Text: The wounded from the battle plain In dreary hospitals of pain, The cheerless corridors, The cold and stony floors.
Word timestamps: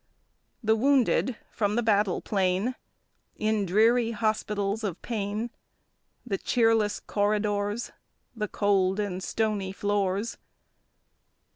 The 0.63 0.75
wounded 0.75 1.37
from 1.51 1.75
the 1.75 1.83
battle 1.83 2.21
plain 2.21 2.73
In 3.35 3.67
dreary 3.67 4.09
hospitals 4.13 4.83
of 4.83 4.99
pain, 5.03 5.51
The 6.25 6.39
cheerless 6.39 6.99
corridors, 6.99 7.91
The 8.35 8.47
cold 8.47 8.99
and 8.99 9.21
stony 9.21 9.71
floors. 9.71 10.39